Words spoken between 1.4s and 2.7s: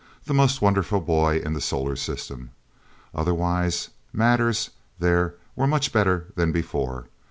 the solar system!